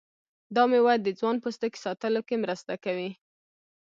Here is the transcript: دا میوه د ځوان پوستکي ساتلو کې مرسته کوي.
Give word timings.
دا 0.55 0.63
میوه 0.71 0.93
د 1.01 1.07
ځوان 1.19 1.35
پوستکي 1.43 1.79
ساتلو 1.85 2.21
کې 2.27 2.35
مرسته 2.43 2.73
کوي. 2.83 3.09